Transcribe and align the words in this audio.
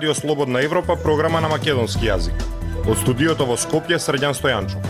Радио 0.00 0.14
Слободна 0.14 0.62
Европа, 0.64 0.96
програма 0.96 1.40
на 1.44 1.48
македонски 1.52 2.06
јазик. 2.08 2.32
Од 2.88 3.02
студиото 3.02 3.44
во 3.44 3.58
Скопје, 3.60 3.98
Срđан 4.00 4.32
Стојанчо. 4.32 4.80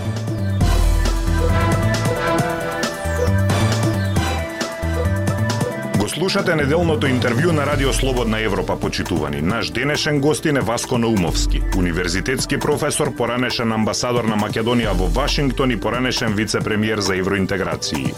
Го 5.98 6.08
слушате 6.08 6.54
неделното 6.54 7.10
интервју 7.10 7.50
на 7.50 7.66
Радио 7.66 7.92
Слободна 7.92 8.38
Европа, 8.38 8.76
почитувани. 8.76 9.42
Наш 9.42 9.70
денешен 9.70 10.20
гостин 10.20 10.56
е 10.56 10.60
Васко 10.60 10.98
Наумовски, 10.98 11.62
универзитетски 11.76 12.58
професор, 12.58 13.10
поранешен 13.16 13.72
амбасадор 13.72 14.30
на 14.30 14.38
Македонија 14.38 14.94
во 14.94 15.10
Вашингтон 15.10 15.74
и 15.74 15.80
поранешен 15.80 16.38
вице-премиер 16.38 17.00
за 17.00 17.16
евроинтеграции. 17.16 18.14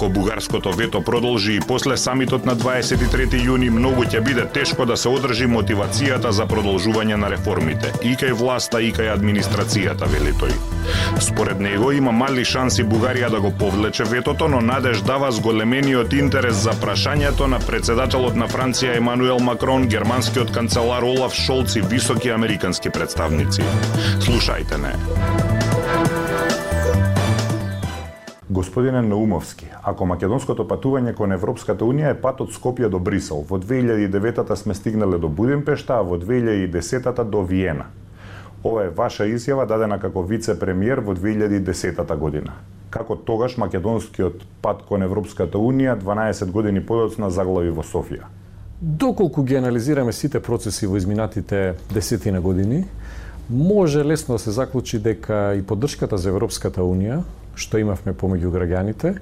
Ако 0.00 0.08
бугарското 0.08 0.72
вето 0.72 1.02
продолжи 1.04 1.54
и 1.54 1.60
после 1.68 1.96
самитот 1.96 2.46
на 2.46 2.54
23 2.56 3.36
јуни, 3.36 3.68
многу 3.68 4.06
ќе 4.08 4.22
биде 4.24 4.46
тешко 4.48 4.86
да 4.88 4.96
се 4.96 5.10
одржи 5.12 5.44
мотивацијата 5.44 6.32
за 6.32 6.46
продолжување 6.48 7.18
на 7.20 7.28
реформите, 7.28 7.92
и 8.00 8.14
кај 8.16 8.32
власта, 8.32 8.80
и 8.80 8.94
кај 8.96 9.12
администрацијата, 9.12 10.08
вели 10.08 10.32
тој. 10.32 10.56
Според 11.20 11.60
него 11.60 11.92
има 11.92 12.16
мали 12.16 12.44
шанси 12.44 12.80
Бугарија 12.80 13.28
да 13.28 13.44
го 13.44 13.52
повлече 13.52 14.08
ветото, 14.08 14.48
но 14.48 14.64
надеж 14.64 15.04
дава 15.04 15.32
зголемениот 15.32 16.16
интерес 16.16 16.64
за 16.64 16.72
прашањето 16.72 17.44
на 17.46 17.60
председателот 17.60 18.36
на 18.36 18.48
Франција 18.48 18.96
Емануел 18.96 19.38
Макрон, 19.38 19.84
германскиот 19.84 20.50
канцелар 20.50 21.02
Олаф 21.02 21.34
Шолц 21.34 21.76
и 21.76 21.84
високи 21.84 22.32
американски 22.32 22.88
представници. 22.88 23.60
Слушајте 24.24 24.80
не. 24.80 25.49
Господине 28.50 29.02
Наумовски, 29.02 29.68
ако 29.86 30.06
македонското 30.10 30.64
патување 30.66 31.12
кон 31.14 31.30
Европската 31.30 31.86
Унија 31.86 32.08
е 32.10 32.16
пат 32.18 32.40
од 32.42 32.50
Скопје 32.50 32.88
до 32.90 32.98
Брисел, 32.98 33.44
во 33.46 33.60
2009 33.62 34.56
сме 34.58 34.74
стигнале 34.74 35.20
до 35.22 35.28
Будимпешта, 35.28 36.00
а 36.00 36.02
во 36.02 36.18
2010 36.18 37.22
до 37.30 37.44
Виена. 37.46 37.86
Ова 38.64 38.88
е 38.88 38.90
ваша 38.90 39.28
изјава 39.30 39.68
дадена 39.70 40.00
како 40.02 40.26
вице-премиер 40.26 40.98
во 40.98 41.14
2010 41.14 42.16
година. 42.18 42.58
Како 42.90 43.14
тогаш 43.14 43.54
македонскиот 43.56 44.42
пат 44.62 44.82
кон 44.82 45.06
Европската 45.06 45.58
Унија 45.58 45.94
12 46.02 46.50
години 46.50 46.82
подоцна 46.82 47.30
заглави 47.30 47.70
во 47.70 47.86
Софија? 47.86 48.26
Доколку 48.80 49.44
ги 49.46 49.62
анализираме 49.62 50.12
сите 50.12 50.40
процеси 50.40 50.90
во 50.90 50.96
изминатите 50.96 51.76
десетина 51.94 52.40
години, 52.40 52.88
може 53.50 54.04
лесно 54.04 54.34
да 54.34 54.38
се 54.38 54.50
заклучи 54.50 54.98
дека 54.98 55.54
и 55.54 55.62
поддршката 55.62 56.18
за 56.18 56.34
Европската 56.34 56.82
Унија 56.82 57.22
што 57.60 57.78
имавме 57.78 58.14
помеѓу 58.16 58.50
граѓаните, 58.54 59.14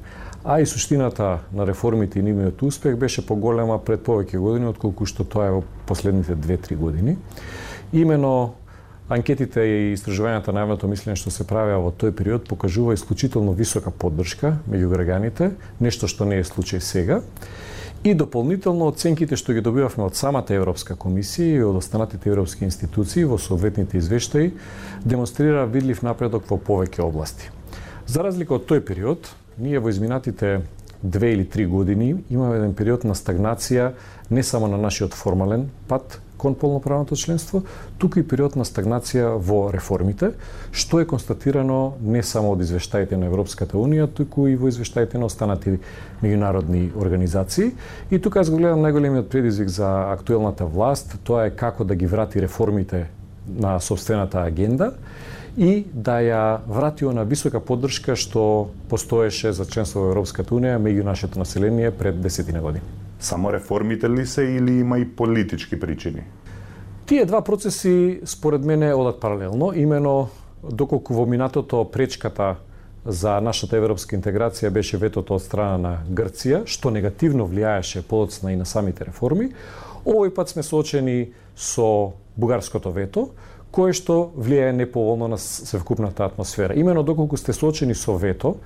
а 0.45 0.61
и 0.61 0.67
суштината 0.67 1.39
на 1.53 1.67
реформите 1.67 2.19
и 2.19 2.23
нивниот 2.23 2.63
успех 2.63 2.97
беше 2.97 3.27
поголема 3.27 3.79
пред 3.79 4.07
повеќе 4.07 4.39
години 4.39 4.71
отколку 4.71 5.07
што 5.07 5.25
тоа 5.25 5.49
е 5.49 5.57
во 5.59 5.65
последните 5.87 6.37
2-3 6.37 6.77
години. 6.77 7.17
Имено 7.93 8.55
анкетите 9.09 9.65
и 9.65 9.93
истражувањата 9.97 10.53
на 10.53 10.63
јавното 10.65 10.89
мислење 10.89 11.17
што 11.17 11.33
се 11.35 11.47
правеа 11.49 11.81
во 11.81 11.91
тој 11.91 12.13
период 12.13 12.49
покажува 12.49 12.95
исклучително 12.95 13.53
висока 13.57 13.91
поддршка 13.91 14.59
меѓу 14.69 14.93
граѓаните, 14.93 15.51
нешто 15.81 16.09
што 16.09 16.29
не 16.29 16.39
е 16.39 16.47
случај 16.49 16.85
сега. 16.85 17.23
И 18.05 18.15
дополнително 18.15 18.87
оценките 18.93 19.37
што 19.37 19.53
ги 19.57 19.65
добивавме 19.65 20.05
од 20.07 20.17
самата 20.17 20.55
Европска 20.55 20.95
комисија 20.95 21.59
и 21.59 21.65
од 21.67 21.81
останатите 21.81 22.31
европски 22.31 22.65
институции 22.65 23.25
во 23.25 23.41
соодветните 23.43 23.99
извештаи 23.99 24.53
демонстрира 25.05 25.67
видлив 25.67 26.05
напредок 26.07 26.47
во 26.47 26.61
повеќе 26.63 27.03
области. 27.03 27.58
За 28.09 28.23
разлика 28.25 28.57
од 28.57 28.65
тој 28.65 28.81
период, 28.89 29.27
ние 29.61 29.77
во 29.85 29.91
изминатите 29.93 30.63
две 31.03 31.35
или 31.35 31.45
три 31.45 31.67
години 31.69 32.23
имаме 32.31 32.57
еден 32.57 32.71
период 32.73 33.05
на 33.05 33.13
стагнација 33.13 33.91
не 34.31 34.43
само 34.43 34.65
на 34.67 34.79
нашиот 34.81 35.13
формален 35.13 35.67
пат 35.89 36.17
кон 36.39 36.55
полноправното 36.55 37.17
членство, 37.17 37.63
туку 37.99 38.23
и 38.23 38.25
период 38.25 38.57
на 38.57 38.65
стагнација 38.65 39.35
во 39.37 39.69
реформите, 39.75 40.31
што 40.73 41.03
е 41.03 41.09
констатирано 41.11 41.99
не 42.01 42.23
само 42.23 42.55
од 42.57 42.65
извештаите 42.65 43.21
на 43.21 43.29
Европската 43.29 43.77
Унија, 43.77 44.09
туку 44.09 44.49
и 44.49 44.57
во 44.57 44.73
извештаите 44.73 45.21
на 45.21 45.29
останати 45.29 45.77
меѓународни 46.23 46.89
организации. 46.97 47.75
И 48.11 48.19
тука 48.19 48.41
аз 48.41 48.49
го 48.49 48.57
гледам 48.57 48.81
најголемиот 48.89 49.29
предизвик 49.29 49.69
за 49.69 50.15
актуелната 50.15 50.65
власт, 50.65 51.19
тоа 51.25 51.45
е 51.45 51.53
како 51.53 51.85
да 51.85 51.95
ги 51.95 52.07
врати 52.07 52.41
реформите 52.41 53.11
на 53.49 53.81
собствената 53.81 54.41
агенда 54.41 54.95
и 55.59 55.87
да 55.93 56.21
ја 56.23 56.61
врати 56.69 57.05
она 57.05 57.25
висока 57.27 57.59
поддршка 57.61 58.15
што 58.17 58.71
постоеше 58.89 59.51
за 59.53 59.67
членство 59.67 60.05
во 60.05 60.13
Европската 60.13 60.55
Унија 60.55 60.79
меѓу 60.79 61.03
нашето 61.03 61.39
население 61.39 61.91
пред 61.91 62.21
десетина 62.23 62.63
години. 62.63 62.85
Само 63.21 63.53
реформите 63.53 64.11
ли 64.11 64.27
се 64.27 64.43
или 64.43 64.79
има 64.79 64.99
и 64.99 65.09
политички 65.17 65.81
причини? 65.81 66.23
Тие 67.07 67.25
два 67.25 67.43
процеси 67.43 68.21
според 68.25 68.65
мене 68.65 68.95
одат 68.95 69.21
паралелно, 69.21 69.73
имено 69.75 70.29
доколку 70.63 71.15
во 71.15 71.27
минатото 71.27 71.85
пречката 71.91 72.57
за 73.05 73.41
нашата 73.41 73.77
европска 73.77 74.17
интеграција 74.17 74.71
беше 74.71 74.99
ветото 74.99 75.35
од 75.35 75.43
страна 75.43 75.79
на 75.79 75.93
Грција, 76.07 76.67
што 76.67 76.91
негативно 76.95 77.49
влијаеше 77.49 78.03
подоцна 78.03 78.53
и 78.53 78.57
на 78.57 78.67
самите 78.67 79.09
реформи, 79.11 79.51
овој 80.07 80.31
пат 80.31 80.55
сме 80.55 80.63
соочени 80.63 81.33
со 81.57 82.13
бугарското 82.37 82.93
вето, 82.93 83.31
кое 83.71 83.93
што 83.93 84.31
влијае 84.37 84.73
неповолно 84.73 85.29
на 85.29 85.39
совкупната 85.39 86.25
атмосфера. 86.25 86.75
Имено 86.75 87.03
доколку 87.03 87.37
сте 87.37 87.53
соочени 87.53 87.95
со 87.95 88.17
вето, 88.17 88.57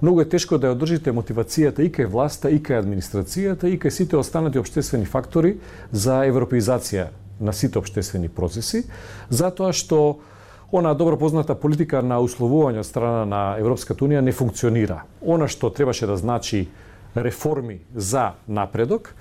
многу 0.00 0.20
е 0.20 0.28
тешко 0.28 0.58
да 0.58 0.70
ја 0.70 0.76
одржите 0.76 1.12
мотивацијата 1.12 1.84
и 1.84 1.92
кај 1.92 2.08
власта, 2.08 2.50
и 2.50 2.60
кај 2.60 2.80
администрацијата, 2.82 3.68
и 3.68 3.78
кај 3.78 3.90
сите 3.90 4.16
останати 4.16 4.58
обштествени 4.58 5.04
фактори 5.04 5.58
за 5.92 6.24
европеизација 6.26 7.08
на 7.40 7.52
сите 7.52 7.78
обштествени 7.78 8.28
процеси, 8.28 8.86
затоа 9.28 9.72
што 9.72 10.18
она 10.72 10.94
добро 10.94 11.16
позната 11.16 11.54
политика 11.54 12.02
на 12.02 12.18
условување 12.18 12.80
од 12.80 12.88
страна 12.88 13.24
на 13.24 13.42
Европската 13.60 14.04
Унија 14.04 14.20
не 14.20 14.32
функционира. 14.32 15.04
Она 15.20 15.48
што 15.48 15.70
требаше 15.70 16.06
да 16.06 16.16
значи 16.16 16.68
реформи 17.14 17.80
за 17.94 18.32
напредок, 18.48 19.14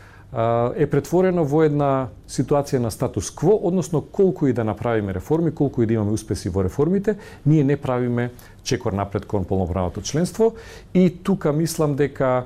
е 0.75 0.87
претворено 0.91 1.45
во 1.47 1.63
една 1.63 2.09
ситуација 2.27 2.81
на 2.83 2.91
статус 2.91 3.29
кво, 3.31 3.55
односно 3.67 4.01
колку 4.01 4.47
и 4.47 4.53
да 4.53 4.63
направиме 4.63 5.13
реформи, 5.13 5.55
колку 5.55 5.81
и 5.81 5.85
да 5.85 5.93
имаме 5.93 6.11
успеси 6.11 6.49
во 6.49 6.63
реформите, 6.63 7.15
ние 7.45 7.63
не 7.63 7.77
правиме 7.77 8.31
чекор 8.63 8.93
напред 8.93 9.25
кон 9.25 9.45
полноправното 9.45 10.01
членство 10.01 10.53
и 10.93 11.23
тука 11.23 11.53
мислам 11.53 11.95
дека 11.95 12.45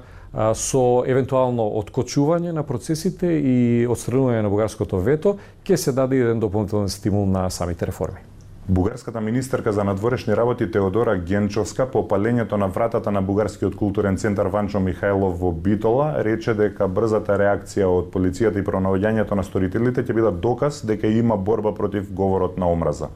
со 0.53 1.03
евентуално 1.09 1.66
откочување 1.81 2.53
на 2.53 2.63
процесите 2.63 3.25
и 3.25 3.88
отстранување 3.89 4.45
на 4.45 4.50
бугарското 4.53 5.01
вето 5.01 5.39
ќе 5.66 5.75
се 5.75 5.91
даде 5.91 6.21
еден 6.21 6.39
дополнителен 6.39 6.89
стимул 6.89 7.25
на 7.25 7.50
самите 7.50 7.89
реформи. 7.89 8.28
Бугарската 8.69 9.22
министерка 9.22 9.74
за 9.74 9.84
надворешни 9.84 10.35
работи 10.35 10.72
Теодора 10.72 11.16
Генчовска 11.18 11.88
по 11.90 12.03
палењето 12.06 12.53
на 12.53 12.68
вратата 12.68 13.12
на 13.12 13.22
Бугарскиот 13.22 13.75
културен 13.75 14.18
центар 14.18 14.46
Ванчо 14.46 14.78
Михајлов 14.78 15.40
во 15.41 15.52
Битола 15.52 16.22
рече 16.22 16.53
дека 16.53 16.85
брзата 16.88 17.34
реакција 17.41 17.90
од 17.90 18.13
полицијата 18.13 18.62
и 18.62 18.68
пронаоѓањето 18.68 19.34
на 19.34 19.44
сторителите 19.44 20.06
ќе 20.06 20.13
бидат 20.13 20.38
доказ 20.40 20.84
дека 20.85 21.09
има 21.09 21.38
борба 21.38 21.74
против 21.74 22.13
говорот 22.13 22.62
на 22.62 22.69
омраза. 22.69 23.09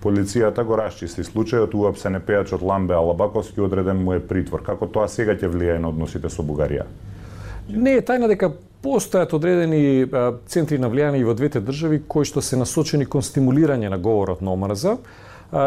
Полицијата 0.00 0.64
го 0.64 0.80
расчисти 0.80 1.20
случајот, 1.20 1.76
уапсен 1.76 2.16
е 2.16 2.24
пејачот 2.24 2.64
Ламбе 2.64 2.94
Алабаковски 2.94 3.60
одреден 3.60 4.00
му 4.00 4.16
е 4.16 4.24
притвор. 4.24 4.64
Како 4.64 4.88
тоа 4.88 5.08
сега 5.08 5.36
ќе 5.36 5.52
влијае 5.52 5.84
на 5.84 5.92
односите 5.92 6.32
со 6.32 6.40
Бугарија? 6.40 6.88
Не 7.68 7.98
е 7.98 8.00
тајна 8.00 8.32
дека 8.32 8.54
постојат 8.84 9.32
одредени 9.32 10.04
центри 10.46 10.78
на 10.78 10.90
влијание 10.92 11.22
и 11.22 11.24
во 11.24 11.34
двете 11.34 11.62
држави 11.64 12.02
кои 12.08 12.28
што 12.28 12.42
се 12.44 12.58
насочени 12.60 13.06
кон 13.08 13.24
стимулирање 13.24 13.88
на 13.88 13.98
говорот 13.98 14.42
на 14.44 14.52
омраза. 14.52 14.98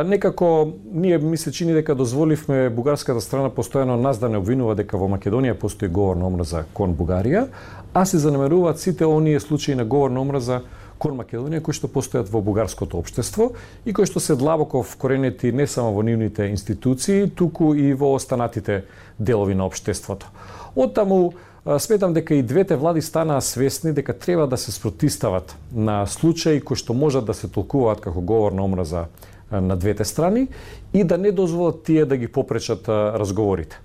Некако 0.05 0.73
ние 0.93 1.17
ми 1.17 1.37
се 1.37 1.51
чини 1.51 1.73
дека 1.73 1.95
дозволивме 1.95 2.69
бугарската 2.69 3.21
страна 3.21 3.49
постојано 3.49 3.95
нас 3.95 4.19
да 4.19 4.29
не 4.29 4.37
обвинува 4.37 4.75
дека 4.75 4.97
во 4.97 5.07
Македонија 5.07 5.55
постои 5.57 5.87
говор 5.87 6.17
на 6.17 6.27
омраза 6.27 6.65
кон 6.73 6.93
Бугарија, 6.97 7.47
а 7.93 8.05
се 8.05 8.19
занемеруваат 8.19 8.79
сите 8.79 9.05
оние 9.05 9.39
случаи 9.39 9.75
на 9.75 9.85
говор 9.85 10.11
на 10.11 10.21
омраза 10.21 10.61
кон 10.99 11.15
Македонија 11.17 11.61
кои 11.61 11.73
што 11.73 11.87
постојат 11.87 12.29
во 12.29 12.41
бугарското 12.41 12.99
општество 12.99 13.53
и 13.85 13.93
кои 13.93 14.05
што 14.05 14.19
се 14.19 14.35
длабоко 14.35 14.83
вкоренети 14.83 15.51
не 15.51 15.67
само 15.67 15.93
во 15.93 16.03
нивните 16.03 16.49
институции, 16.51 17.29
туку 17.29 17.73
и 17.73 17.93
во 17.93 18.13
останатите 18.13 18.83
делови 19.19 19.55
на 19.55 19.65
општеството. 19.65 20.27
Оттаму 20.75 21.33
Сметам 21.67 22.13
дека 22.13 22.35
и 22.35 22.43
двете 22.43 22.75
влади 22.75 23.01
станаа 23.01 23.41
свесни 23.41 23.91
дека 23.91 24.13
треба 24.13 24.47
да 24.47 24.57
се 24.57 24.71
спротистават 24.71 25.55
на 25.75 26.05
случаи 26.07 26.61
кои 26.63 26.79
што 26.79 26.93
можат 26.95 27.25
да 27.27 27.33
се 27.35 27.51
толкуваат 27.51 27.99
како 27.99 28.21
говор 28.23 28.55
на 28.55 28.63
омраза 28.63 29.07
на 29.51 29.75
двете 29.75 30.05
страни 30.07 30.47
и 30.93 31.03
да 31.03 31.17
не 31.17 31.31
дозволат 31.31 31.83
тие 31.83 32.05
да 32.05 32.17
ги 32.17 32.27
попречат 32.27 32.87
разговорите. 32.87 33.79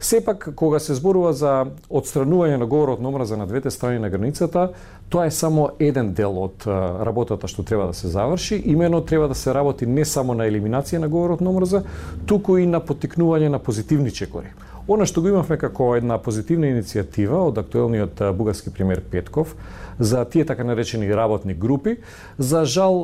Сепак, 0.00 0.48
кога 0.56 0.78
се 0.80 0.94
зборува 0.96 1.32
за 1.36 1.66
отстранување 1.92 2.56
на 2.56 2.66
говорот 2.66 3.00
на 3.04 3.08
омраза 3.08 3.36
на 3.36 3.46
двете 3.46 3.70
страни 3.70 3.98
на 3.98 4.08
границата, 4.08 4.70
тоа 5.08 5.26
е 5.26 5.30
само 5.30 5.70
еден 5.78 6.14
дел 6.16 6.40
од 6.40 6.64
работата 7.04 7.48
што 7.48 7.64
треба 7.68 7.92
да 7.92 7.94
се 7.94 8.08
заврши. 8.08 8.62
Имено 8.64 9.00
треба 9.04 9.28
да 9.28 9.34
се 9.34 9.52
работи 9.52 9.86
не 9.86 10.04
само 10.04 10.32
на 10.32 10.48
елиминација 10.48 11.04
на 11.04 11.08
говорот 11.08 11.40
на 11.40 11.50
омраза, 11.50 11.84
туку 12.26 12.56
и 12.56 12.66
на 12.66 12.80
потикнување 12.80 13.52
на 13.52 13.58
позитивни 13.58 14.10
чекори. 14.10 14.56
Она 14.88 15.02
што 15.02 15.18
го 15.20 15.32
имавме 15.32 15.56
како 15.58 15.96
една 15.98 16.14
позитивна 16.22 16.68
иницијатива 16.70 17.40
од 17.48 17.56
актуелниот 17.58 18.20
бугарски 18.38 18.70
премиер 18.70 19.00
Петков 19.10 19.56
за 19.98 20.24
тие 20.24 20.44
така 20.46 20.64
наречени 20.64 21.10
работни 21.10 21.54
групи, 21.54 21.96
за 22.38 22.64
жал 22.64 23.00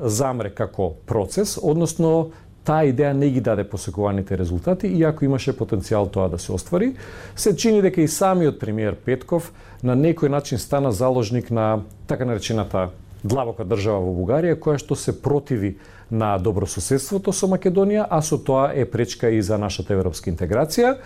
замре 0.00 0.48
како 0.50 0.94
процес, 1.06 1.58
односно 1.60 2.30
таа 2.64 2.88
идеја 2.88 3.12
не 3.12 3.28
ги 3.32 3.40
даде 3.44 3.64
посекуваните 3.68 4.38
резултати, 4.38 4.88
иако 4.88 5.24
имаше 5.24 5.52
потенцијал 5.52 6.08
тоа 6.12 6.28
да 6.32 6.38
се 6.38 6.52
оствари. 6.52 6.94
Се 7.36 7.56
чини 7.56 7.82
дека 7.82 8.00
и 8.00 8.08
самиот 8.08 8.60
премиер 8.60 8.96
Петков 8.96 9.52
на 9.82 9.96
некој 9.96 10.32
начин 10.32 10.58
стана 10.58 10.92
заложник 10.92 11.50
на 11.50 11.84
така 12.06 12.24
наречената 12.24 12.88
длабока 13.22 13.64
држава 13.64 14.02
во 14.04 14.12
Бугарија, 14.16 14.58
која 14.58 14.78
што 14.78 14.96
се 14.96 15.16
противи 15.22 15.76
на 16.10 16.36
добрососедството 16.38 17.32
со 17.32 17.48
Македонија, 17.50 18.06
а 18.10 18.22
со 18.22 18.38
тоа 18.38 18.70
е 18.74 18.84
пречка 18.84 19.30
и 19.30 19.42
за 19.42 19.58
нашата 19.58 19.94
европска 19.94 20.30
интеграција. 20.30 20.96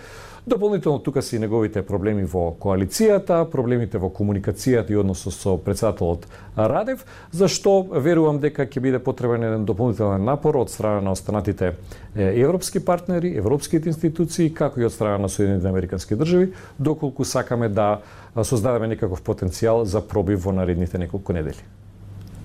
Дополнително 0.46 0.98
тука 0.98 1.22
се 1.22 1.36
и 1.36 1.38
неговите 1.38 1.84
проблеми 1.86 2.24
во 2.26 2.48
коалицијата, 2.58 3.44
проблемите 3.46 3.98
во 4.02 4.08
комуникацијата 4.10 4.90
и 4.90 4.96
односот 4.98 5.34
со 5.34 5.52
председателот 5.56 6.26
Радев, 6.56 7.04
зашто 7.30 7.76
верувам 7.94 8.40
дека 8.42 8.66
ќе 8.66 8.80
биде 8.82 8.98
потребен 8.98 9.44
еден 9.46 9.64
дополнителен 9.64 10.24
напор 10.24 10.58
од 10.58 10.70
страна 10.70 11.00
на 11.00 11.12
останатите 11.14 11.76
европски 12.16 12.82
партнери, 12.82 13.36
европските 13.38 13.88
институции, 13.88 14.50
како 14.50 14.80
и 14.80 14.84
од 14.84 14.92
страна 14.92 15.22
на 15.22 15.28
Соединените 15.30 15.68
Американски 15.68 16.18
држави, 16.18 16.50
доколку 16.78 17.24
сакаме 17.24 17.68
да 17.68 18.00
создадеме 18.34 18.90
некаков 18.96 19.22
потенцијал 19.22 19.84
за 19.84 20.02
пробив 20.02 20.42
во 20.42 20.52
наредните 20.52 20.98
неколку 20.98 21.32
недели 21.32 21.62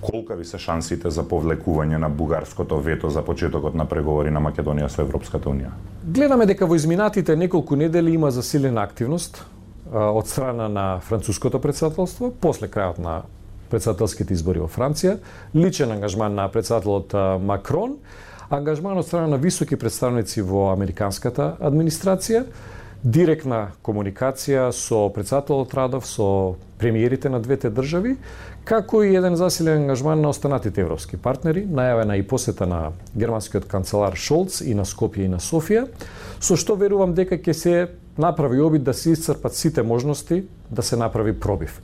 колка 0.00 0.36
ви 0.36 0.44
се 0.44 0.58
шансите 0.58 1.10
за 1.10 1.22
повлекување 1.22 1.98
на 1.98 2.08
бугарското 2.08 2.78
вето 2.80 3.10
за 3.10 3.22
почетокот 3.22 3.74
на 3.74 3.86
преговори 3.86 4.30
на 4.30 4.40
Македонија 4.40 4.88
со 4.88 5.02
Европската 5.02 5.48
Унија? 5.50 5.72
Гледаме 6.04 6.46
дека 6.46 6.66
во 6.66 6.74
изминатите 6.74 7.36
неколку 7.36 7.76
недели 7.76 8.14
има 8.14 8.30
засилена 8.30 8.82
активност 8.82 9.44
од 9.92 10.28
страна 10.28 10.68
на 10.68 11.00
француското 11.00 11.60
председателство, 11.60 12.30
после 12.40 12.68
крајот 12.68 12.98
на 12.98 13.22
председателските 13.70 14.34
избори 14.34 14.60
во 14.60 14.68
Франција, 14.68 15.18
личен 15.54 15.92
ангажман 15.92 16.34
на 16.34 16.48
председателот 16.52 17.12
Макрон, 17.40 17.96
ангажман 18.50 18.98
од 18.98 19.06
страна 19.06 19.26
на 19.26 19.36
високи 19.36 19.76
представници 19.76 20.42
во 20.42 20.70
американската 20.72 21.56
администрација, 21.60 22.44
директна 23.04 23.72
комуникација 23.82 24.70
со 24.74 25.06
председателот 25.14 25.74
Радов, 25.74 26.06
со 26.06 26.56
премиерите 26.78 27.28
на 27.28 27.40
двете 27.40 27.70
држави, 27.70 28.16
како 28.64 29.02
и 29.02 29.14
еден 29.14 29.36
засилен 29.36 29.82
ангажман 29.82 30.20
на 30.20 30.28
останатите 30.28 30.82
европски 30.82 31.16
партнери, 31.16 31.64
најавена 31.66 32.18
и 32.18 32.26
посета 32.26 32.66
на 32.66 32.92
германскиот 33.16 33.66
канцелар 33.70 34.16
Шолц 34.16 34.60
и 34.60 34.74
на 34.74 34.84
Скопје 34.84 35.26
и 35.26 35.28
на 35.28 35.38
Софија, 35.38 35.86
со 36.40 36.56
што 36.56 36.76
верувам 36.76 37.14
дека 37.14 37.38
ќе 37.38 37.52
се 37.52 37.88
направи 38.18 38.60
обид 38.60 38.82
да 38.82 38.94
се 38.94 39.14
исцрпат 39.14 39.54
сите 39.54 39.82
можности 39.82 40.44
да 40.70 40.82
се 40.82 40.96
направи 40.96 41.38
пробив. 41.40 41.80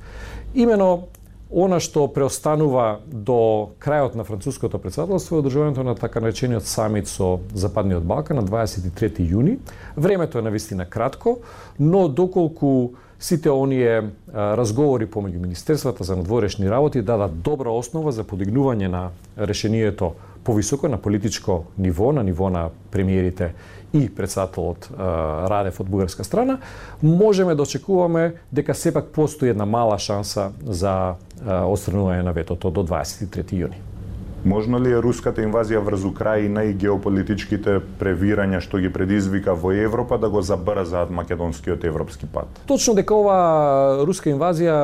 Имено 0.54 1.06
Она 1.54 1.78
што 1.78 2.08
преостанува 2.10 2.98
до 3.06 3.76
крајот 3.78 4.16
на 4.18 4.24
француското 4.26 4.80
председателство 4.82 5.36
е 5.36 5.42
одржувањето 5.44 5.84
на 5.86 5.94
така 5.94 6.18
наречениот 6.20 6.66
самит 6.66 7.06
со 7.06 7.38
Западниот 7.54 8.02
Балкан 8.02 8.36
на 8.36 8.42
23 8.42 9.22
јуни. 9.22 9.58
Времето 9.96 10.38
е 10.38 10.42
навистина 10.42 10.84
кратко, 10.84 11.38
но 11.78 12.08
доколку 12.08 12.98
сите 13.20 13.50
оние 13.50 14.10
разговори 14.34 15.06
помеѓу 15.06 15.38
Министерствата 15.38 16.04
за 16.04 16.16
надворешни 16.16 16.70
работи 16.70 17.02
дадат 17.02 17.40
добра 17.40 17.70
основа 17.70 18.12
за 18.12 18.24
подигнување 18.24 18.90
на 18.90 19.10
решението 19.38 20.14
повисоко 20.44 20.88
на 20.88 20.98
политичко 20.98 21.64
ниво, 21.78 22.12
на 22.12 22.22
ниво 22.22 22.50
на 22.50 22.68
премиерите 22.90 23.54
и 23.92 24.14
председателот 24.14 24.90
Радев 25.48 25.80
од 25.80 25.88
бугарска 25.88 26.24
страна, 26.24 26.58
можеме 27.02 27.54
да 27.54 27.62
очекуваме 27.62 28.34
дека 28.52 28.74
сепак 28.74 29.06
постои 29.14 29.48
една 29.48 29.64
мала 29.64 29.98
шанса 29.98 30.50
за 30.66 31.14
отстранување 31.44 32.22
на 32.22 32.32
ветото 32.32 32.70
до 32.70 32.84
23 32.84 33.54
јуни. 33.54 33.78
Можно 34.44 34.76
ли 34.78 34.90
е 34.92 35.00
руската 35.00 35.40
инвазија 35.40 35.80
врз 35.80 36.04
Украина 36.04 36.66
и 36.68 36.74
геополитичките 36.76 37.78
превирања 38.00 38.60
што 38.60 38.76
ги 38.76 38.90
предизвика 38.92 39.54
во 39.56 39.72
Европа 39.72 40.18
да 40.20 40.28
го 40.28 40.42
забрзаат 40.44 41.10
македонскиот 41.10 41.84
европски 41.84 42.26
пат? 42.26 42.60
Точно 42.66 42.92
дека 42.94 43.16
ова 43.16 44.04
руска 44.04 44.28
инвазија 44.28 44.76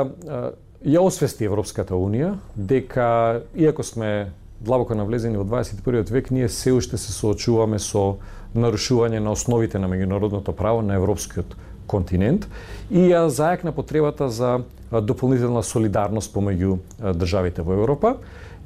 ја 0.81 1.03
освести 1.05 1.45
Европската 1.45 1.95
Унија 1.95 2.39
дека 2.57 3.43
иако 3.55 3.85
сме 3.85 4.33
длабоко 4.61 4.95
навлезени 4.95 5.37
во 5.37 5.45
21 5.45 6.11
век, 6.11 6.31
ние 6.31 6.49
се 6.49 6.73
уште 6.73 6.99
се 6.99 7.13
соочуваме 7.13 7.79
со 7.79 8.19
нарушување 8.55 9.19
на 9.19 9.33
основите 9.33 9.79
на 9.79 9.89
меѓународното 9.89 10.53
право 10.53 10.83
на 10.83 10.95
европскиот 11.01 11.57
континент 11.87 12.47
и 12.91 13.09
ја 13.11 13.27
зајакна 13.29 13.73
потребата 13.73 14.29
за 14.29 14.61
дополнителна 14.91 15.63
солидарност 15.63 16.35
помеѓу 16.35 16.79
државите 17.15 17.63
во 17.63 17.79
Европа. 17.79 18.17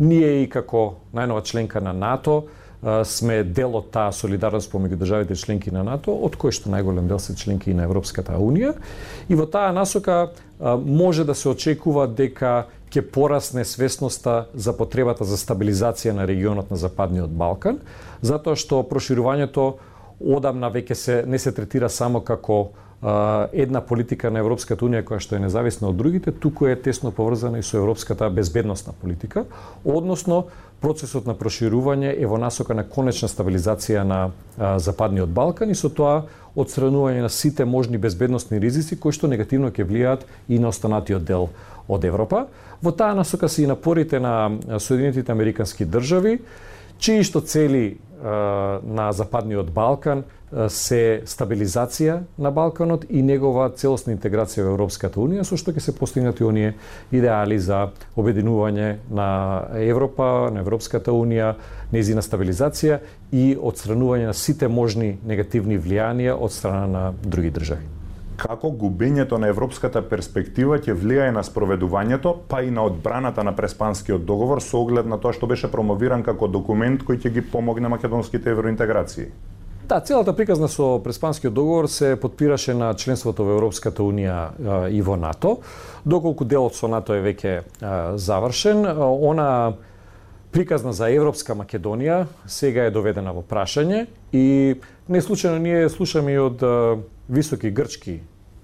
Ние 0.01 0.43
и 0.43 0.51
како 0.51 0.97
најнова 1.15 1.45
членка 1.45 1.81
на 1.81 1.93
НАТО 1.93 2.45
сме 3.05 3.43
дел 3.45 3.77
од 3.79 3.91
таа 3.93 4.13
солидарност 4.13 4.73
помеѓу 4.73 4.99
државите 5.01 5.37
членки 5.37 5.71
на 5.73 5.85
НАТО, 5.85 6.13
од 6.13 6.37
кои 6.37 6.53
што 6.53 6.73
најголем 6.73 7.09
дел 7.09 7.19
се 7.23 7.37
членки 7.37 7.71
и 7.71 7.77
на 7.77 7.87
Европската 7.89 8.37
Унија. 8.37 8.75
И 9.29 9.35
во 9.35 9.47
таа 9.47 9.73
насока 9.73 10.33
може 10.85 11.25
да 11.25 11.35
се 11.35 11.49
очекува 11.49 12.07
дека 12.09 12.67
ќе 12.95 13.03
порасне 13.11 13.65
свесноста 13.65 14.47
за 14.55 14.73
потребата 14.77 15.27
за 15.27 15.37
стабилизација 15.41 16.15
на 16.15 16.27
регионот 16.27 16.71
на 16.71 16.77
Западниот 16.79 17.31
Балкан, 17.35 17.81
затоа 18.23 18.55
што 18.55 18.85
проширувањето 18.87 19.75
одамна 20.21 20.71
веќе 20.71 20.95
се 20.95 21.17
не 21.27 21.39
се 21.39 21.53
третира 21.53 21.91
само 21.91 22.21
како 22.21 22.71
една 23.53 23.81
политика 23.81 24.31
на 24.31 24.41
Европската 24.41 24.85
унија 24.85 25.05
која 25.05 25.21
што 25.21 25.37
е 25.37 25.43
независна 25.45 25.91
од 25.91 25.97
другите, 25.97 26.33
туку 26.33 26.67
е 26.67 26.77
тесно 26.77 27.13
поврзана 27.13 27.59
и 27.59 27.63
со 27.63 27.77
европската 27.77 28.31
безбедносна 28.31 28.93
политика, 29.01 29.45
односно 29.85 30.47
процесот 30.81 31.27
на 31.27 31.35
проширување 31.37 32.15
е 32.17 32.27
во 32.29 32.39
насока 32.41 32.75
на 32.75 32.85
конечна 32.85 33.29
стабилизација 33.29 34.03
на 34.05 34.21
а, 34.59 34.79
Западниот 34.79 35.31
Балкан 35.33 35.71
и 35.71 35.77
со 35.77 35.89
тоа 35.89 36.25
одстранување 36.57 37.25
на 37.25 37.31
сите 37.31 37.65
можни 37.65 37.99
безбедносни 37.99 38.61
ризици 38.61 38.99
кои 39.01 39.13
што 39.13 39.29
негативно 39.29 39.73
ќе 39.73 39.87
влијаат 39.89 40.27
и 40.49 40.59
на 40.59 40.69
останатиот 40.69 41.25
дел 41.25 41.49
од 41.89 42.05
Европа. 42.05 42.47
Во 42.83 42.93
таа 42.93 43.15
насока 43.15 43.49
се 43.49 43.65
и 43.65 43.67
напорите 43.67 44.21
на 44.21 44.53
Соединетите 44.79 45.33
Американски 45.33 45.85
држави, 45.85 46.39
чии 46.99 47.25
што 47.25 47.41
цели 47.41 47.99
на 48.25 49.13
Западниот 49.13 49.73
Балкан 49.73 50.25
се 50.69 51.23
стабилизација 51.27 52.21
на 52.39 52.51
Балканот 52.55 53.07
и 53.11 53.23
негова 53.23 53.69
целосна 53.75 54.15
интеграција 54.15 54.67
во 54.67 54.75
Европската 54.75 55.21
Унија, 55.21 55.45
со 55.45 55.59
што 55.61 55.75
ќе 55.75 55.83
се 55.83 55.97
постигнати 55.97 56.45
оние 56.45 56.75
идеали 57.13 57.59
за 57.59 57.89
обединување 58.17 58.91
на 59.11 59.29
Европа, 59.81 60.51
на 60.55 60.63
Европската 60.63 61.13
Унија, 61.13 61.55
незина 61.93 62.23
стабилизација 62.23 63.01
и 63.33 63.55
одстранување 63.57 64.31
на 64.31 64.35
сите 64.35 64.69
можни 64.69 65.17
негативни 65.27 65.79
влијанија 65.79 66.39
од 66.39 66.53
страна 66.53 66.87
на 66.87 67.05
други 67.25 67.51
држави 67.51 67.95
како 68.37 68.71
губењето 68.71 69.39
на 69.39 69.49
европската 69.49 70.03
перспектива 70.03 70.79
ќе 70.83 70.95
влијае 70.99 71.31
на 71.35 71.45
спроведувањето, 71.47 72.35
па 72.49 72.63
и 72.63 72.71
на 72.71 72.83
одбраната 72.83 73.45
на 73.45 73.55
Преспанскиот 73.57 74.25
договор 74.27 74.63
со 74.63 74.81
оглед 74.83 75.07
на 75.07 75.19
тоа 75.19 75.33
што 75.33 75.47
беше 75.47 75.71
промовиран 75.71 76.23
како 76.27 76.49
документ 76.49 77.05
кој 77.07 77.21
ќе 77.23 77.31
ги 77.31 77.45
помогне 77.53 77.89
македонските 77.89 78.51
евроинтеграции. 78.51 79.31
Да, 79.89 80.01
целата 80.01 80.33
приказна 80.33 80.69
со 80.69 80.99
Преспанскиот 81.05 81.55
договор 81.55 81.87
се 81.87 82.17
подпираше 82.17 82.75
на 82.75 82.95
членството 82.95 83.45
во 83.45 83.53
Европската 83.53 84.01
Унија 84.01 84.89
и 84.89 85.03
во 85.05 85.17
НАТО. 85.21 85.59
Доколку 86.09 86.45
делот 86.49 86.73
со 86.73 86.89
НАТО 86.89 87.13
е 87.13 87.21
веќе 87.21 87.53
завршен, 88.17 88.81
она 88.97 89.75
приказна 90.57 90.95
за 90.97 91.11
Европска 91.13 91.53
Македонија 91.53 92.25
сега 92.47 92.89
е 92.89 92.95
доведена 92.97 93.37
во 93.37 93.45
прашање 93.45 94.07
и 94.33 94.81
не 95.09 95.21
случајно 95.21 95.61
ние 95.61 95.93
слушаме 95.93 96.33
и 96.33 96.41
од 96.41 96.65
високи 97.29 97.71
грчки 97.71 98.23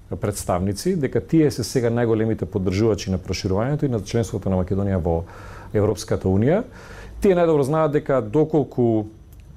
представници 0.09 0.97
дека 0.97 1.21
тие 1.21 1.51
се 1.51 1.65
сега 1.65 1.93
најголемите 1.93 2.49
поддржувачи 2.49 3.13
на 3.13 3.19
проширувањето 3.21 3.85
и 3.85 3.93
на 3.93 4.01
членството 4.01 4.49
на 4.49 4.57
Македонија 4.57 5.05
во 5.05 5.25
Европската 5.77 6.33
Унија. 6.33 6.65
Тие 7.21 7.37
најдобро 7.37 7.69
знаат 7.69 7.93
дека 7.93 8.23
доколку 8.25 9.11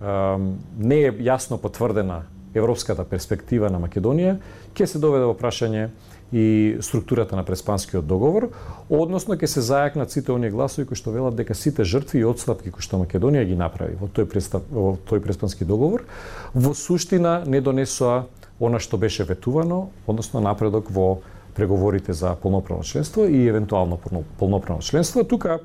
не 0.03 1.01
е 1.07 1.11
јасно 1.11 1.57
потврдена 1.57 2.23
европската 2.53 3.03
перспектива 3.03 3.69
на 3.71 3.79
Македонија, 3.81 4.37
ќе 4.75 4.85
се 4.85 4.99
доведе 5.01 5.25
во 5.25 5.33
прашање 5.37 5.89
и 6.33 6.77
структурата 6.81 7.35
на 7.37 7.43
Преспанскиот 7.45 8.05
договор, 8.09 8.49
односно 8.89 9.37
ќе 9.37 9.49
се 9.49 9.61
зајакнат 9.61 10.13
сите 10.13 10.33
оние 10.33 10.51
гласови 10.53 10.87
кои 10.89 10.97
што 10.97 11.13
велат 11.13 11.37
дека 11.37 11.53
сите 11.53 11.85
жртви 11.85 12.23
и 12.23 12.25
отстапки 12.25 12.73
кои 12.73 12.81
што 12.81 13.01
Македонија 13.01 13.45
ги 13.45 13.57
направи 13.57 13.97
во 13.99 14.09
тој, 14.09 14.25
престав, 14.29 14.65
во 14.69 14.95
тој 15.09 15.21
Преспански 15.21 15.65
договор, 15.65 16.07
во 16.53 16.73
суштина 16.73 17.43
не 17.45 17.61
донесоа 17.61 18.25
она 18.59 18.79
што 18.79 18.97
беше 18.97 19.25
ветувано, 19.27 19.89
односно 20.07 20.41
напредок 20.41 20.89
во 20.89 21.21
преговорите 21.55 22.13
за 22.13 22.35
полноправно 22.35 22.83
членство 22.83 23.25
и 23.25 23.47
евентуално 23.47 23.99
полноправно 24.39 24.81
членство. 24.81 25.23
Тука 25.23 25.59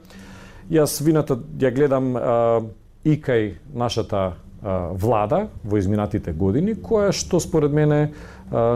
јас 0.70 1.00
вината 1.00 1.38
ја 1.58 1.72
гледам 1.72 2.16
а, 2.16 2.60
и 3.04 3.16
кај 3.20 3.54
нашата 3.74 4.32
влада 4.98 5.46
во 5.64 5.78
изминатите 5.78 6.32
години, 6.32 6.74
која 6.74 7.12
што 7.14 7.38
според 7.40 7.72
мене 7.72 8.10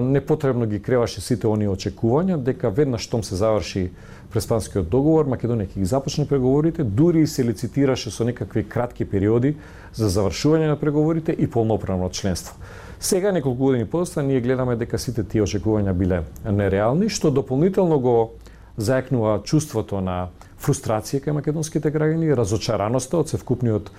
непотребно 0.02 0.66
ги 0.66 0.78
креваше 0.78 1.20
сите 1.20 1.48
оние 1.48 1.68
очекувања 1.72 2.36
дека 2.38 2.70
веднаш 2.70 3.08
штом 3.08 3.24
се 3.26 3.36
заврши 3.36 3.90
преспанскиот 4.32 4.88
договор, 4.88 5.26
Македонија 5.26 5.66
ќе 5.72 5.80
ги 5.82 5.88
започне 5.88 6.26
преговорите, 6.28 6.84
дури 6.84 7.22
и 7.22 7.26
се 7.26 7.44
лицитираше 7.44 8.10
со 8.10 8.24
некакви 8.24 8.62
кратки 8.64 9.04
периоди 9.04 9.56
за 9.92 10.08
завршување 10.08 10.70
на 10.70 10.76
преговорите 10.76 11.32
и 11.32 11.50
полноправно 11.50 12.08
членство. 12.10 12.54
Сега, 13.00 13.32
неколку 13.32 13.58
години 13.58 13.86
подоста, 13.86 14.22
ние 14.22 14.40
гледаме 14.40 14.76
дека 14.76 14.98
сите 14.98 15.24
тие 15.24 15.42
очекувања 15.42 15.92
биле 15.92 16.22
нереални, 16.46 17.10
што 17.10 17.34
дополнително 17.34 17.98
го 17.98 18.16
зајакнува 18.78 19.42
чувството 19.42 20.00
на 20.00 20.28
фрустрација 20.62 21.20
кај 21.24 21.36
македонските 21.38 21.90
граѓани, 21.90 22.34
разочараноста 22.38 23.18
од 23.22 23.32
севкупниот 23.32 23.90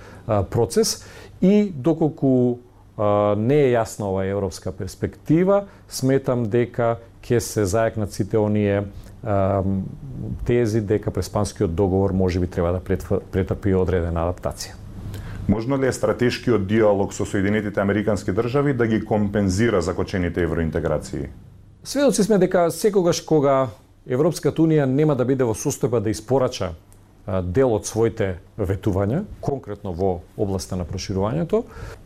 процес 0.50 1.02
и 1.40 1.68
доколку 1.68 2.58
не 3.36 3.58
е 3.66 3.72
јасна 3.74 4.06
оваа 4.08 4.28
европска 4.30 4.72
перспектива, 4.72 5.64
сметам 5.88 6.46
дека 6.50 6.98
ќе 7.24 7.40
се 7.40 7.64
заекнат 7.66 8.12
сите 8.12 8.38
оние 8.38 8.84
тези 10.44 10.80
дека 10.84 11.10
преспанскиот 11.10 11.74
договор 11.74 12.12
може 12.12 12.40
би 12.40 12.46
треба 12.46 12.72
да 12.72 12.80
претрпи 12.80 13.74
одредена 13.74 14.28
адаптација. 14.28 14.76
Можно 15.48 15.76
ли 15.76 15.86
е 15.86 15.92
стратешкиот 15.92 16.66
диалог 16.66 17.12
со 17.12 17.26
Соединетите 17.28 17.80
Американски 17.80 18.32
држави 18.32 18.72
да 18.72 18.86
ги 18.86 19.04
компензира 19.04 19.82
закочените 19.82 20.42
евроинтеграции? 20.42 21.28
Сведоци 21.84 22.22
сме 22.24 22.38
дека 22.38 22.70
секогаш 22.70 23.20
кога 23.20 23.68
Европската 24.06 24.60
Унија 24.62 24.84
нема 24.84 25.14
да 25.16 25.24
биде 25.24 25.46
во 25.48 25.54
состојба 25.56 26.02
да 26.04 26.12
испорача 26.12 26.74
дел 27.24 27.70
од 27.72 27.86
своите 27.88 28.34
ветувања, 28.60 29.22
конкретно 29.40 29.94
во 29.96 30.10
областа 30.36 30.76
на 30.76 30.84
проширувањето. 30.84 31.62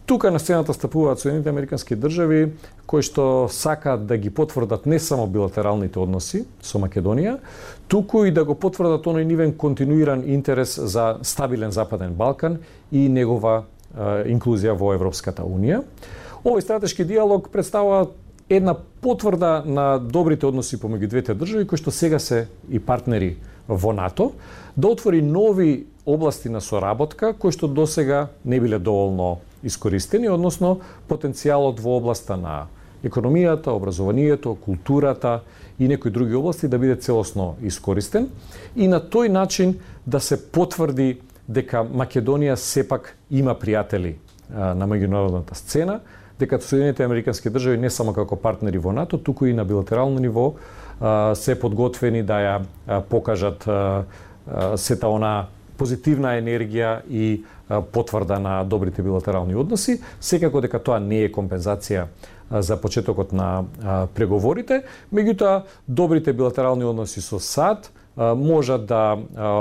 Тука 0.06 0.30
на 0.30 0.38
сцената 0.38 0.74
стапуваат 0.74 1.18
Соединените 1.18 1.50
Американски 1.50 1.96
држави, 1.98 2.52
кои 2.86 3.02
што 3.02 3.48
сакаат 3.50 4.06
да 4.06 4.16
ги 4.16 4.30
потврдат 4.30 4.86
не 4.86 5.00
само 5.02 5.26
билатералните 5.26 5.98
односи 5.98 6.44
со 6.62 6.78
Македонија, 6.78 7.40
туку 7.88 8.22
и 8.24 8.30
да 8.30 8.44
го 8.46 8.54
потврдат 8.54 9.10
оној 9.10 9.26
нивен 9.26 9.56
континуиран 9.58 10.22
интерес 10.22 10.78
за 10.78 11.18
стабилен 11.22 11.74
Западен 11.74 12.14
Балкан 12.14 12.60
и 12.92 13.08
негова 13.08 13.64
инклузија 13.98 14.78
во 14.78 14.94
Европската 14.94 15.42
Унија. 15.42 15.82
Овој 16.46 16.62
стратешки 16.62 17.02
диалог 17.04 17.50
представува 17.50 18.06
една 18.50 18.74
потврда 19.00 19.62
на 19.66 19.98
добрите 19.98 20.46
односи 20.46 20.78
помеѓу 20.80 21.08
двете 21.08 21.34
држави 21.34 21.66
кои 21.66 21.78
што 21.78 21.92
сега 21.92 22.18
се 22.18 22.48
и 22.70 22.80
партнери 22.80 23.36
во 23.68 23.92
НАТО, 23.92 24.32
да 24.76 24.88
отвори 24.88 25.22
нови 25.22 25.86
области 26.06 26.48
на 26.48 26.60
соработка 26.60 27.34
кои 27.34 27.52
што 27.52 27.68
досега 27.68 28.28
не 28.44 28.60
биле 28.60 28.78
доволно 28.78 29.38
искористени, 29.62 30.28
односно 30.28 30.80
потенцијалот 31.08 31.80
во 31.80 31.98
областа 32.00 32.36
на 32.36 32.66
економијата, 33.04 33.68
образованието, 33.68 34.54
културата 34.54 35.42
и 35.78 35.88
некои 35.88 36.10
други 36.10 36.34
области 36.34 36.68
да 36.68 36.78
биде 36.78 36.96
целосно 36.96 37.56
искористен 37.62 38.28
и 38.76 38.88
на 38.88 39.00
тој 39.00 39.28
начин 39.28 39.78
да 40.06 40.20
се 40.20 40.40
потврди 40.40 41.20
дека 41.48 41.84
Македонија 41.84 42.56
сепак 42.56 43.14
има 43.30 43.54
пријатели 43.54 44.16
на 44.50 44.88
меѓународната 44.88 45.54
сцена, 45.54 46.00
дека 46.38 46.61
Соединените 46.61 47.04
Американски 47.04 47.50
држави 47.50 47.78
не 47.78 47.90
само 47.90 48.12
како 48.12 48.37
партнери 48.37 48.78
во 48.78 48.92
НАТО, 48.92 49.18
туку 49.18 49.47
и 49.47 49.54
на 49.54 49.64
билатерално 49.64 50.21
ниво 50.21 50.54
се 51.35 51.54
подготвени 51.59 52.23
да 52.23 52.38
ја 52.42 53.02
покажат 53.11 53.66
сета 54.76 55.09
она 55.09 55.49
позитивна 55.78 56.35
енергија 56.38 57.02
и 57.11 57.45
потврда 57.92 58.38
на 58.38 58.64
добрите 58.64 59.02
билатерални 59.02 59.54
односи, 59.54 60.00
секако 60.21 60.61
дека 60.61 60.80
тоа 60.83 60.99
не 60.99 61.25
е 61.26 61.33
компензација 61.33 62.07
за 62.50 62.78
почетокот 62.80 63.33
на 63.33 63.64
преговорите, 64.14 64.83
меѓутоа 65.14 65.62
добрите 65.87 66.33
билатерални 66.33 66.85
односи 66.85 67.21
со 67.21 67.38
САД 67.38 67.92
можат 68.18 68.87
да 68.87 69.18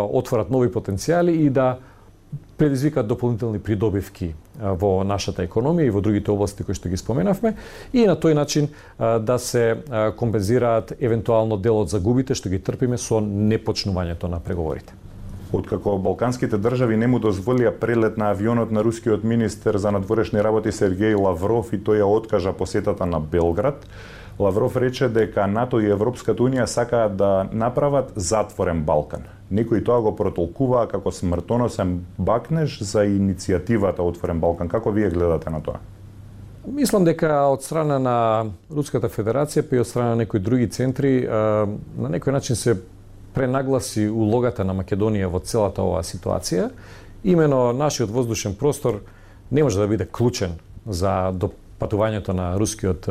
отворат 0.09 0.49
нови 0.49 0.71
потенцијали 0.73 1.35
и 1.45 1.49
да 1.49 1.77
предизвика 2.57 3.03
дополнителни 3.03 3.59
придобивки 3.59 4.33
во 4.57 5.03
нашата 5.05 5.45
економија 5.45 5.87
и 5.87 5.93
во 5.93 6.01
другите 6.01 6.31
области 6.33 6.65
кои 6.65 6.75
што 6.75 6.89
ги 6.89 6.97
споменавме 6.97 7.53
и 7.93 8.05
на 8.09 8.17
тој 8.17 8.33
начин 8.33 8.69
да 8.97 9.37
се 9.39 9.83
компензираат 10.17 10.95
евентуално 10.99 11.57
дел 11.57 11.77
од 11.83 11.93
загубите 11.93 12.35
што 12.35 12.49
ги 12.49 12.59
трпиме 12.59 12.97
со 12.97 13.21
непочнувањето 13.21 14.27
на 14.27 14.39
преговорите. 14.39 14.93
Откако 15.53 15.95
балканските 15.97 16.57
држави 16.59 16.97
не 16.97 17.07
му 17.07 17.21
дозволија 17.23 17.71
прелет 17.71 18.17
на 18.17 18.33
авионот 18.33 18.71
на 18.71 18.81
рускиот 18.83 19.23
министер 19.23 19.77
за 19.77 19.91
надворешни 19.95 20.43
работи 20.43 20.73
Сергеј 20.75 21.15
Лавров 21.15 21.71
и 21.71 21.79
тој 21.79 22.01
ја 22.01 22.09
откажа 22.09 22.51
посетата 22.53 23.05
на 23.05 23.19
Белград, 23.19 23.85
Лавров 24.39 24.77
рече 24.77 25.09
дека 25.09 25.47
НАТО 25.47 25.79
и 25.81 25.89
Европската 25.89 26.43
Унија 26.43 26.65
сакаат 26.69 27.15
да 27.17 27.49
направат 27.51 28.11
затворен 28.15 28.83
Балкан. 28.85 29.23
Некои 29.51 29.83
тоа 29.83 30.01
го 30.01 30.11
протолкуваа 30.15 30.85
како 30.87 31.11
смртоносен 31.11 32.03
бакнеж 32.17 32.81
за 32.81 33.07
иницијативата 33.09 34.05
Отворен 34.05 34.39
Балкан. 34.39 34.69
Како 34.69 34.91
вие 34.91 35.09
гледате 35.09 35.49
на 35.49 35.61
тоа? 35.61 35.79
Мислам 36.67 37.05
дека 37.07 37.47
од 37.49 37.63
страна 37.63 37.97
на 37.99 38.17
Руската 38.69 39.09
Федерација, 39.09 39.63
па 39.63 39.75
и 39.75 39.81
од 39.81 39.87
страна 39.87 40.13
на 40.13 40.21
некои 40.21 40.39
други 40.39 40.67
центри, 40.67 41.23
на 41.25 42.09
некој 42.11 42.35
начин 42.35 42.55
се 42.59 42.75
пренагласи 43.33 44.09
улогата 44.09 44.65
на 44.67 44.75
Македонија 44.77 45.31
во 45.31 45.39
целата 45.39 45.81
оваа 45.81 46.03
ситуација. 46.03 46.69
Имено 47.23 47.71
нашиот 47.73 48.11
воздушен 48.11 48.55
простор 48.55 49.01
не 49.51 49.63
може 49.63 49.79
да 49.79 49.87
биде 49.87 50.05
клучен 50.05 50.59
за 50.85 51.31
допатувањето 51.33 52.35
на 52.35 52.53
рускиот 52.59 53.07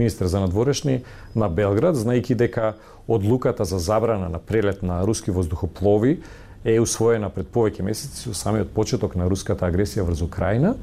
министер 0.00 0.26
за 0.26 0.40
надворешни 0.40 1.02
на 1.36 1.48
Белград, 1.52 1.94
знаејќи 2.00 2.34
дека 2.34 2.74
одлуката 3.08 3.64
за 3.68 3.78
забрана 3.78 4.28
на 4.32 4.38
прелет 4.38 4.82
на 4.82 5.02
руски 5.06 5.30
воздухоплови 5.30 6.20
е 6.64 6.80
усвоена 6.80 7.30
пред 7.32 7.52
повеќе 7.52 7.84
месеци 7.84 8.28
со 8.28 8.34
самиот 8.36 8.72
почеток 8.76 9.16
на 9.16 9.28
руската 9.28 9.68
агресија 9.68 10.04
врз 10.08 10.22
Украина 10.24 10.74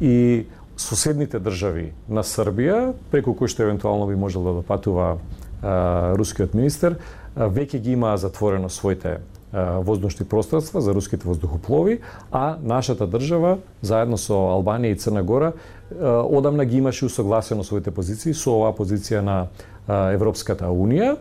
и 0.00 0.44
соседните 0.76 1.40
држави 1.40 1.92
на 2.08 2.24
Србија, 2.24 2.92
преку 3.10 3.34
кои 3.36 3.48
што 3.48 3.64
евентуално 3.64 4.06
би 4.08 4.16
можел 4.16 4.44
да 4.44 4.56
допатува 4.60 5.16
а, 5.62 6.14
рускиот 6.16 6.54
министер, 6.54 6.98
а, 7.36 7.48
веќе 7.48 7.80
ги 7.80 7.92
има 7.92 8.16
затворено 8.16 8.68
своите 8.68 9.20
воздушни 9.52 10.26
пространства 10.26 10.80
за 10.80 10.94
руските 10.94 11.28
воздухоплови, 11.28 12.00
а 12.32 12.56
нашата 12.62 13.06
држава, 13.06 13.58
заедно 13.82 14.16
со 14.16 14.32
Албанија 14.32 14.92
и 14.92 14.96
Црна 14.96 15.22
Гора, 15.22 15.52
одамна 16.00 16.64
ги 16.64 16.76
имаше 16.76 17.04
усогласено 17.04 17.64
своите 17.64 17.90
позиции 17.90 18.32
со 18.34 18.56
оваа 18.56 18.72
позиција 18.72 19.20
на 19.20 19.48
Европската 19.88 20.72
Унија. 20.72 21.18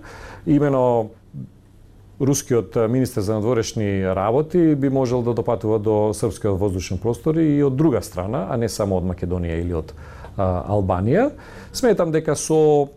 Имено 0.47 1.11
рускиот 2.21 2.75
министер 2.89 3.21
за 3.21 3.33
надворешни 3.33 4.05
работи 4.05 4.75
би 4.75 4.89
можел 4.89 5.21
да 5.21 5.33
допатува 5.33 5.79
до 5.79 6.13
српскиот 6.13 6.59
воздушен 6.59 6.97
простор 6.97 7.35
и 7.35 7.63
од 7.63 7.75
друга 7.75 8.01
страна, 8.01 8.47
а 8.49 8.57
не 8.57 8.69
само 8.69 9.01
од 9.01 9.03
Македонија 9.03 9.59
или 9.59 9.73
од 9.73 9.91
а, 10.37 10.63
Албанија. 10.71 11.31
Сметам 11.73 12.11
дека 12.11 12.35
со 12.35 12.87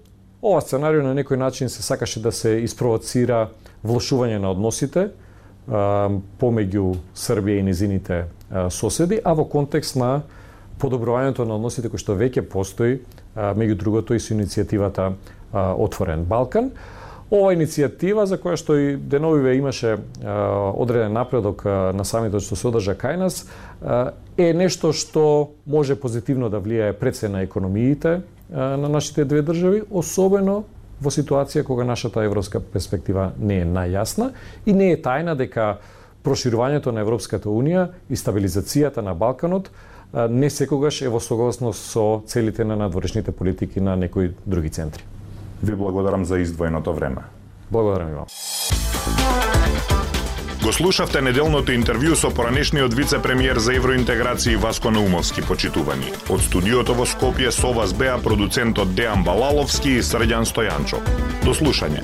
ова 0.45 0.61
сценарио 0.61 1.03
на 1.03 1.14
некој 1.17 1.41
начин 1.41 1.69
се 1.69 1.83
сакаше 1.83 2.21
да 2.21 2.33
се 2.33 2.61
испровоцира 2.62 3.49
влошување 3.85 4.38
на 4.38 4.53
односите 4.53 5.11
помеѓу 5.68 6.97
Србија 7.16 7.61
и 7.61 7.62
низините 7.62 8.25
соседи, 8.71 9.21
а 9.25 9.33
во 9.33 9.44
контекст 9.44 9.97
на 9.97 10.23
подобрувањето 10.80 11.47
на 11.47 11.56
односите 11.56 11.88
кои 11.88 11.99
што 11.99 12.16
веќе 12.18 12.42
постои 12.42 13.00
меѓу 13.37 13.78
другото 13.80 14.14
и 14.14 14.21
со 14.21 14.35
иницијативата 14.35 15.14
Отворен 15.52 16.25
Балкан. 16.25 16.71
Ова 17.30 17.54
иницијатива 17.54 18.26
за 18.28 18.37
која 18.38 18.59
што 18.61 18.76
и 18.76 18.97
деновиве 18.97 19.56
имаше 19.56 19.97
одреден 20.23 21.12
напредок 21.16 21.64
на 21.64 22.04
самитот 22.04 22.44
што 22.44 22.56
се 22.56 22.68
одржа 22.68 22.94
кај 22.94 23.16
нас 23.16 23.47
е 24.37 24.52
нешто 24.52 24.92
што 24.92 25.54
може 25.66 25.97
позитивно 25.97 26.50
да 26.50 26.61
влијае 26.61 26.92
пред 26.92 27.16
се 27.16 27.28
на 27.28 27.42
економиите 27.42 28.21
на 28.50 28.88
нашите 28.88 29.25
две 29.25 29.42
држави, 29.42 29.83
особено 29.90 30.64
во 31.01 31.11
ситуација 31.11 31.65
кога 31.65 31.85
нашата 31.85 32.25
европска 32.25 32.61
перспектива 32.61 33.33
не 33.39 33.61
е 33.63 33.67
најјасна 33.67 34.31
и 34.67 34.73
не 34.73 34.93
е 34.93 35.01
тајна 35.03 35.37
дека 35.37 35.79
проширувањето 36.25 36.93
на 36.93 37.05
Европската 37.05 37.49
Унија 37.49 37.89
и 38.09 38.17
стабилизацијата 38.17 39.03
на 39.05 39.15
Балканот 39.15 39.71
не 40.31 40.51
секогаш 40.51 41.03
е 41.03 41.11
во 41.11 41.21
согласност 41.21 41.91
со 41.91 42.23
целите 42.27 42.65
на 42.65 42.77
надворешните 42.77 43.33
политики 43.33 43.81
на 43.81 43.97
некои 43.97 44.33
други 44.47 44.71
центри. 44.71 45.05
Ви 45.63 45.75
благодарам 45.75 46.25
за 46.25 46.39
издвоеното 46.39 46.95
време. 46.95 47.23
Благодарам 47.71 48.09
и 48.11 48.15
вам. 48.15 48.27
Го 50.64 50.73
слушавте 50.73 51.21
неделното 51.21 51.75
интервју 51.76 52.14
со 52.16 52.30
поранешниот 52.33 52.94
вице-премиер 52.97 53.59
за 53.61 53.75
евроинтеграција 53.76 54.56
Васко 54.62 54.88
Наумовски, 54.88 55.44
почитувани. 55.44 56.09
Од 56.33 56.40
студиото 56.40 56.97
во 56.97 57.04
Скопје 57.04 57.52
со 57.52 57.75
вас 57.76 57.92
беа 57.92 58.16
продуцентот 58.16 58.97
Дејан 58.97 59.26
Балаловски 59.28 59.99
и 59.99 60.02
Срđан 60.02 60.49
Стојанчо. 60.49 61.04
До 61.44 61.52
слушање. 61.52 62.00